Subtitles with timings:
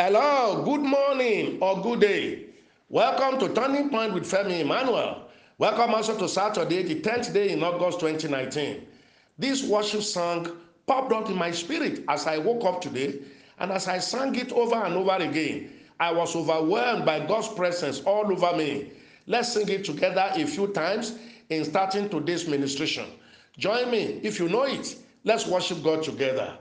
[0.00, 2.44] Hello, good morning or good day.
[2.88, 5.28] Welcome to Turning Point with Femi Emmanuel.
[5.58, 8.86] Welcome also to Saturday, the 10th day in August 2019.
[9.38, 10.56] This worship song
[10.86, 13.18] popped out in my spirit as I woke up today,
[13.58, 18.00] and as I sang it over and over again, I was overwhelmed by God's presence
[18.02, 18.92] all over me.
[19.26, 21.18] Let's sing it together a few times
[21.50, 23.06] in starting today's ministration.
[23.56, 24.94] Join me if you know it.
[25.24, 26.56] Let's worship God together.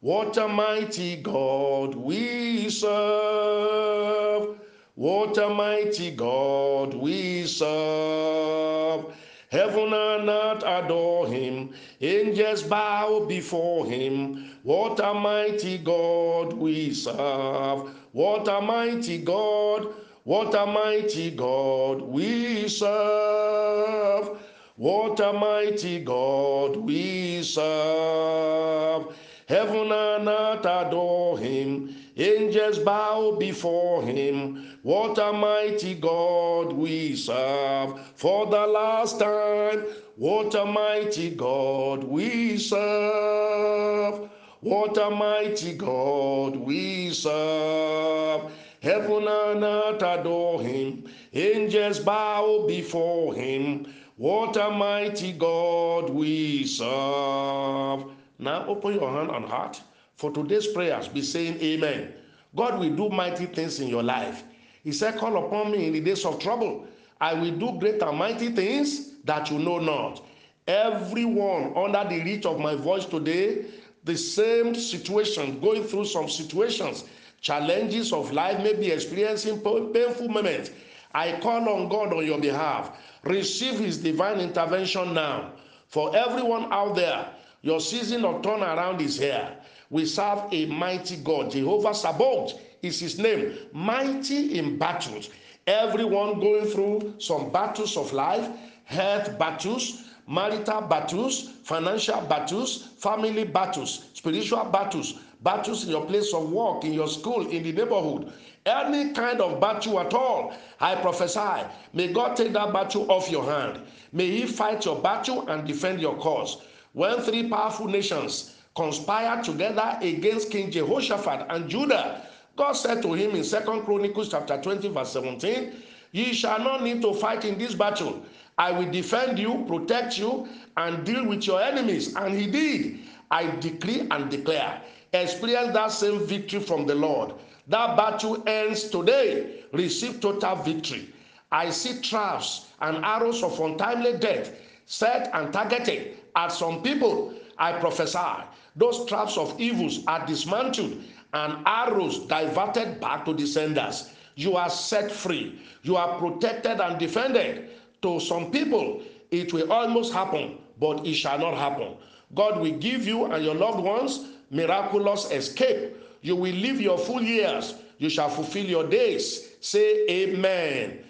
[0.00, 4.56] What a mighty God we serve.
[4.94, 9.06] What a mighty God we serve.
[9.50, 14.52] Heaven and earth adore him, angels bow before him.
[14.62, 17.92] What a mighty God we serve.
[18.12, 24.38] What a mighty God, what a mighty God we serve.
[24.76, 29.12] What a mighty God we serve.
[29.48, 34.76] Heaven and earth adore him, angels bow before him.
[34.82, 37.98] What a mighty God we serve.
[38.14, 44.28] For the last time, what a mighty God we serve.
[44.60, 48.52] What a mighty God we serve.
[48.82, 53.86] Heaven and earth adore him, angels bow before him.
[54.18, 58.04] What a mighty God we serve.
[58.38, 59.80] Now open your hand and heart
[60.16, 61.08] for today's prayers.
[61.08, 62.12] Be saying amen.
[62.54, 64.42] God will do mighty things in your life.
[64.84, 66.86] He said, Call upon me in the days of trouble.
[67.20, 70.24] I will do great and mighty things that you know not.
[70.66, 73.66] Everyone under the reach of my voice today,
[74.04, 77.04] the same situation, going through some situations,
[77.40, 80.70] challenges of life, maybe experiencing painful moments.
[81.12, 82.96] I call on God on your behalf.
[83.24, 85.52] Receive His divine intervention now.
[85.88, 87.28] For everyone out there,
[87.62, 89.56] your season of turnaround is here.
[89.90, 91.50] We serve a mighty God.
[91.50, 93.56] Jehovah Sabaoth is his name.
[93.72, 95.30] Mighty in battles.
[95.66, 98.48] Everyone going through some battles of life,
[98.84, 106.50] health battles, marital battles, financial battles, family battles, spiritual battles, battles in your place of
[106.50, 108.32] work, in your school, in the neighborhood,
[108.66, 110.52] any kind of battle at all.
[110.80, 113.80] I prophesy, may God take that battle off your hand.
[114.12, 116.62] May He fight your battle and defend your cause.
[116.92, 122.22] When three powerful nations conspired together against King Jehoshaphat and Judah,
[122.56, 125.72] God said to him in Second Chronicles chapter 20, verse 17,
[126.12, 128.22] Ye shall not need to fight in this battle.
[128.56, 132.16] I will defend you, protect you, and deal with your enemies.
[132.16, 133.00] And he did.
[133.30, 134.80] I decree and declare.
[135.12, 137.34] Experience that same victory from the Lord.
[137.68, 139.64] That battle ends today.
[139.72, 141.10] Receive total victory.
[141.52, 144.50] I see traps and arrows of untimely death
[144.86, 147.34] set and targeted at some people.
[147.58, 148.44] I prophesy
[148.78, 151.02] those traps of evils are dismantled
[151.34, 154.10] and arrows diverted back to the senders.
[154.36, 155.60] You are set free.
[155.82, 157.70] You are protected and defended.
[158.02, 159.02] To some people,
[159.32, 161.96] it will almost happen, but it shall not happen.
[162.36, 165.96] God will give you and your loved ones miraculous escape.
[166.22, 167.74] You will live your full years.
[167.98, 169.54] You shall fulfill your days.
[169.60, 171.00] Say amen.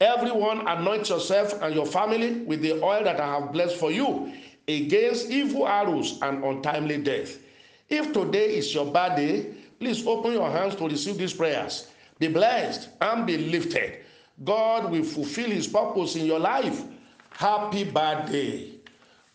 [0.00, 4.32] Everyone anoint yourself and your family with the oil that I have blessed for you
[4.68, 7.38] against evil arrows and untimely death.
[7.88, 11.88] If today is your bad day, please open your hands to receive these prayers.
[12.18, 14.04] Be blessed and be lifted.
[14.44, 16.82] God will fulfill his purpose in your life.
[17.30, 18.72] Happy birthday.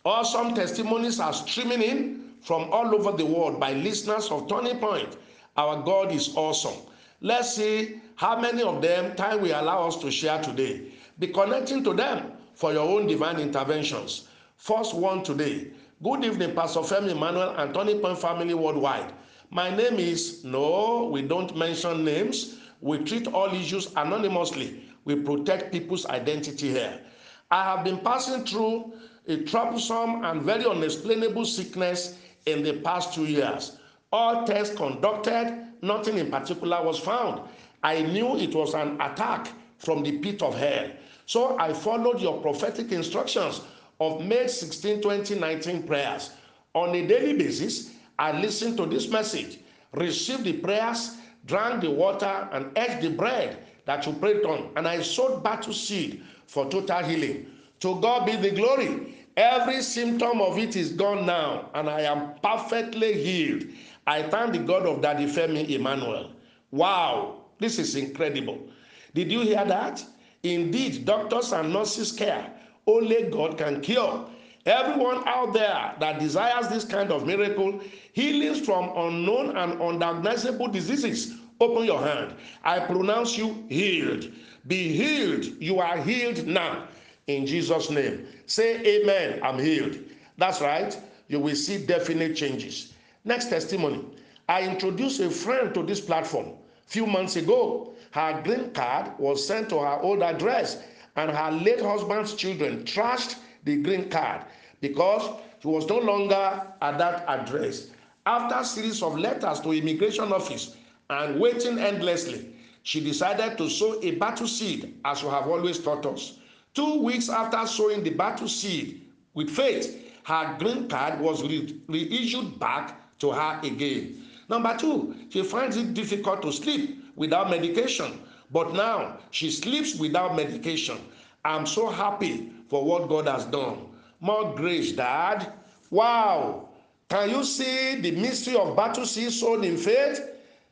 [0.03, 5.15] Awesome testimonies are streaming in from all over the world by listeners of Turning Point.
[5.57, 6.85] Our God is awesome.
[7.21, 10.91] Let's see how many of them time will allow us to share today.
[11.19, 14.27] Be connecting to them for your own divine interventions.
[14.61, 15.72] First one today.
[16.03, 19.11] Good evening, Pastor Femi Emmanuel and Turning Point family worldwide.
[19.49, 22.59] My name is, no, we don't mention names.
[22.79, 24.83] We treat all issues anonymously.
[25.03, 27.01] We protect people's identity here.
[27.49, 28.94] I have been passing through
[29.27, 33.79] a troublesome and very unexplainable sickness in the past two years.
[34.13, 37.41] All tests conducted, nothing in particular was found.
[37.81, 40.87] I knew it was an attack from the pit of hell.
[41.25, 43.61] So I followed your prophetic instructions
[44.01, 46.31] of May 16, 2019 prayers.
[46.73, 49.59] On a daily basis, I listened to this message,
[49.93, 54.71] received the prayers, drank the water, and ate the bread that you prayed on.
[54.75, 57.45] And I sowed battle seed for total healing.
[57.81, 59.19] To God be the glory.
[59.37, 63.65] Every symptom of it is gone now, and I am perfectly healed.
[64.07, 66.31] I thank the God of Daddy Femi Emmanuel.
[66.71, 68.67] Wow, this is incredible.
[69.13, 70.03] Did you hear that?
[70.41, 72.51] Indeed, doctors and nurses care.
[72.87, 74.25] Only God can cure.
[74.66, 77.79] Everyone out there that desires this kind of miracle,
[78.13, 82.33] healings from unknown and undiagnosable diseases, Open your hand.
[82.63, 84.31] I pronounce you healed.
[84.66, 85.45] Be healed.
[85.61, 86.87] You are healed now.
[87.28, 88.25] In Jesus' name.
[88.47, 89.39] Say amen.
[89.43, 89.99] I'm healed.
[90.37, 90.99] That's right.
[91.27, 92.93] You will see definite changes.
[93.25, 94.03] Next testimony.
[94.49, 96.53] I introduced a friend to this platform
[96.87, 97.93] few months ago.
[98.09, 100.84] Her green card was sent to her old address,
[101.16, 104.43] and her late husband's children trashed the green card
[104.79, 107.87] because he was no longer at that address.
[108.25, 110.75] After series of letters to immigration office
[111.09, 116.05] and waiting endlessly, she decided to sow a battle seed as you have always taught
[116.05, 116.40] us.
[116.73, 119.02] Two weeks after sowing the battle seed
[119.34, 124.23] with faith, her green card was re- reissued back to her again.
[124.49, 128.19] Number two, she finds it difficult to sleep without medication,
[128.51, 130.97] but now she sleeps without medication.
[131.43, 133.87] I'm so happy for what God has done.
[134.19, 135.53] More grace, Dad.
[135.89, 136.69] Wow.
[137.09, 140.21] Can you see the mystery of battle seed sown in faith?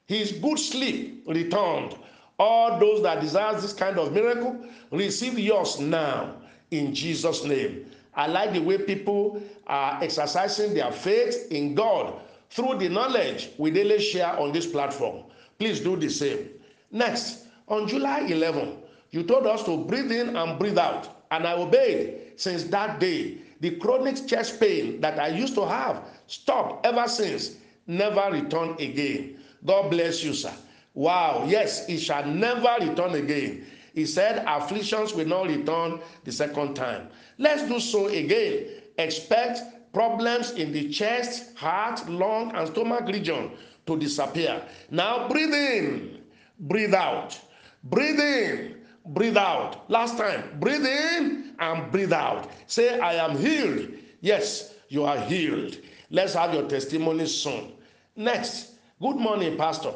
[0.05, 1.95] His good sleep returned.
[2.37, 4.57] All those that desire this kind of miracle,
[4.91, 6.35] receive yours now
[6.71, 7.85] in Jesus' name.
[8.15, 13.71] I like the way people are exercising their faith in God through the knowledge we
[13.71, 15.25] daily share on this platform.
[15.57, 16.49] Please do the same.
[16.91, 18.77] Next, on July 11,
[19.11, 22.33] you told us to breathe in and breathe out, and I obeyed.
[22.35, 27.57] Since that day, the chronic chest pain that I used to have stopped ever since,
[27.87, 29.39] never returned again.
[29.65, 30.53] God bless you, sir.
[30.93, 33.65] Wow, yes, it shall never return again.
[33.93, 37.09] He said, afflictions will not return the second time.
[37.37, 38.67] Let's do so again.
[38.97, 39.61] Expect
[39.93, 43.51] problems in the chest, heart, lung, and stomach region
[43.87, 44.61] to disappear.
[44.91, 46.21] Now breathe in,
[46.59, 47.39] breathe out.
[47.83, 49.89] Breathe in, breathe out.
[49.89, 52.49] Last time, breathe in and breathe out.
[52.67, 53.89] Say, I am healed.
[54.21, 55.77] Yes, you are healed.
[56.09, 57.71] Let's have your testimony soon.
[58.15, 59.93] Next, good morning, Pastor.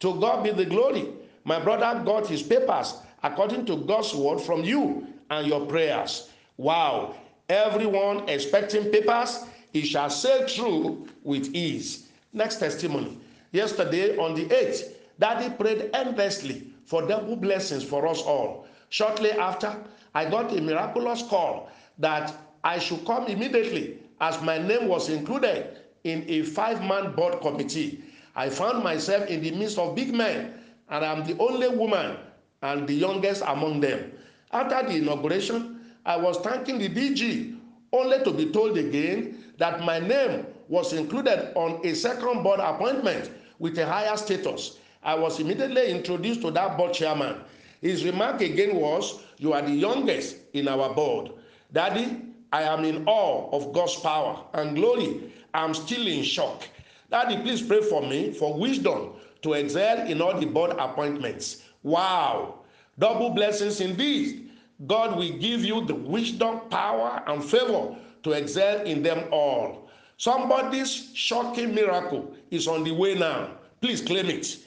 [0.00, 1.08] To God be the glory.
[1.44, 6.28] My brother got his papers according to God's word from you and your prayers.
[6.56, 7.14] Wow.
[7.48, 12.08] Everyone expecting papers, he shall sail through with ease.
[12.32, 13.18] Next testimony.
[13.52, 18.66] Yesterday on the 8th, Daddy prayed endlessly for double blessings for us all.
[18.90, 19.74] Shortly after,
[20.14, 22.34] I got a miraculous call that
[22.64, 28.02] I should come immediately as my name was included in a five man board committee.
[28.34, 30.54] I found myself in the midst of big men,
[30.88, 32.16] and I'm the only woman
[32.62, 34.12] and the youngest among them.
[34.52, 37.58] After the inauguration, I was thanking the DG,
[37.92, 43.30] only to be told again that my name was included on a second board appointment
[43.58, 44.78] with a higher status.
[45.02, 47.36] I was immediately introduced to that board chairman.
[47.80, 51.32] His remark again was, You are the youngest in our board.
[51.72, 52.22] Daddy,
[52.52, 55.32] I am in awe of God's power and glory.
[55.54, 56.68] I'm still in shock.
[57.10, 61.62] Daddy, please pray for me for wisdom to excel in all the board appointments.
[61.82, 62.60] Wow.
[62.98, 64.50] Double blessings indeed.
[64.86, 69.88] God will give you the wisdom, power, and favor to excel in them all.
[70.16, 73.50] Somebody's shocking miracle is on the way now.
[73.80, 74.58] Please claim it.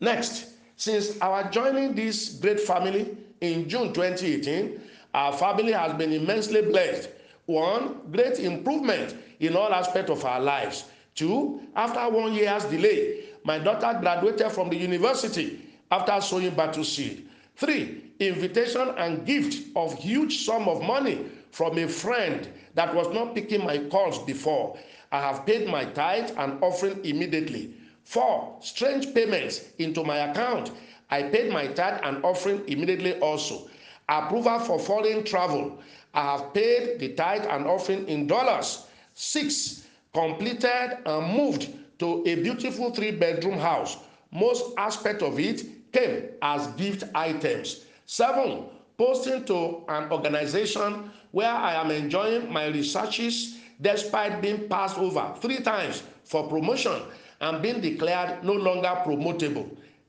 [0.00, 4.80] Next, since our joining this great family in June 2018,
[5.12, 7.10] our family has been immensely blessed.
[7.46, 10.84] One, great improvement in all aspects of our lives.
[11.14, 15.60] Two, after one year's delay, my daughter graduated from the university
[15.90, 17.28] after sowing battle seed.
[17.56, 23.34] Three, invitation and gift of huge sum of money from a friend that was not
[23.34, 24.78] picking my calls before.
[25.12, 27.74] I have paid my tithe and offering immediately.
[28.04, 30.72] Four, strange payments into my account.
[31.10, 33.68] I paid my tithe and offering immediately also.
[34.08, 35.80] Approval for foreign travel.
[36.12, 38.86] I have paid the tithe and offering in dollars.
[39.14, 43.98] Six, completed and moved to a beautiful three bedroom house.
[44.32, 47.84] Most aspect of it came as gift items.
[48.06, 48.64] Seven,
[48.96, 55.58] posting to an organization where I am enjoying my researches despite being passed over three
[55.58, 57.00] times for promotion
[57.40, 59.68] and being declared no longer promotable.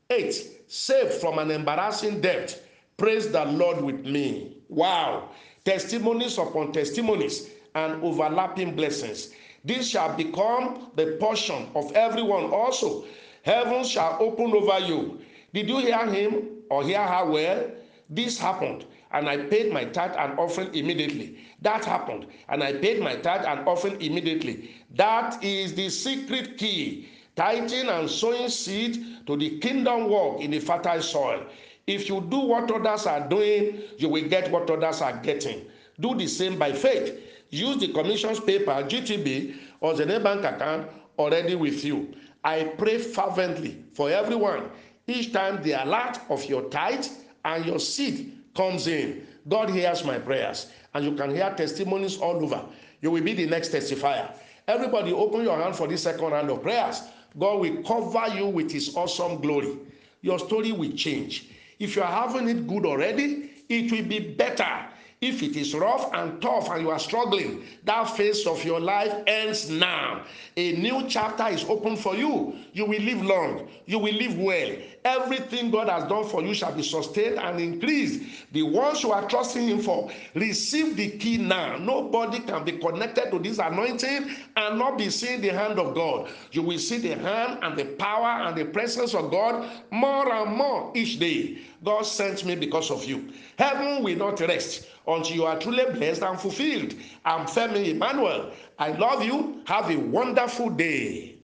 [0.09, 2.61] Eight, saved from an embarrassing debt.
[2.97, 4.57] Praise the Lord with me.
[4.69, 5.29] Wow.
[5.63, 9.33] Testimonies upon testimonies and overlapping blessings.
[9.63, 13.05] This shall become the portion of everyone also.
[13.43, 15.21] Heaven shall open over you.
[15.53, 17.71] Did you hear him or hear her well?
[18.09, 21.37] This happened, and I paid my tithe and offering immediately.
[21.61, 24.71] That happened, and I paid my tithe and offering immediately.
[24.95, 27.07] That is the secret key.
[27.35, 31.45] Tithing and sowing seed to the kingdom work in the fertile soil.
[31.87, 35.65] If you do what others are doing, you will get what others are getting.
[35.99, 37.19] Do the same by faith.
[37.49, 42.13] Use the commission's paper, GTB, or the bank account already with you.
[42.43, 44.69] I pray fervently for everyone,
[45.07, 47.05] each time the alert of your tithe
[47.45, 49.27] and your seed comes in.
[49.47, 52.63] God hears my prayers, and you can hear testimonies all over.
[53.01, 54.33] You will be the next testifier.
[54.67, 57.01] Everybody, open your hand for this second round of prayers.
[57.37, 59.77] God will cover you with His awesome glory.
[60.21, 61.49] Your story will change.
[61.79, 64.85] If you are having it good already, it will be better
[65.21, 69.13] if it is rough and tough and you are struggling, that phase of your life
[69.27, 70.23] ends now.
[70.57, 72.55] A new chapter is open for you.
[72.73, 73.69] You will live long.
[73.85, 74.75] You will live well.
[75.03, 78.23] Everything God has done for you shall be sustained and increased.
[78.51, 81.77] The ones you are trusting Him for, receive the key now.
[81.77, 86.29] Nobody can be connected to this anointing and not be seeing the hand of God.
[86.51, 90.55] You will see the hand and the power and the presence of God more and
[90.55, 91.59] more each day.
[91.83, 93.31] God sent me because of you.
[93.57, 96.93] Heaven will not rest until you are truly blessed and fulfilled.
[97.25, 98.51] I'm Femi Emmanuel.
[98.77, 99.61] I love you.
[99.65, 101.37] Have a wonderful day.